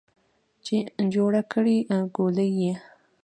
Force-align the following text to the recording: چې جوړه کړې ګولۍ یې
چې 0.65 0.75
جوړه 1.13 1.41
کړې 1.51 1.77
ګولۍ 2.15 2.49
یې 2.61 2.73